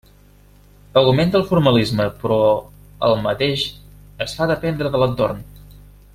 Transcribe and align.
Augmenta 1.01 1.37
el 1.39 1.45
formalisme 1.51 2.07
però 2.23 2.39
al 3.09 3.13
mateix 3.27 3.67
es 4.27 4.35
fa 4.41 4.49
dependre 4.55 4.95
de 4.97 5.05
l'entorn. 5.05 5.47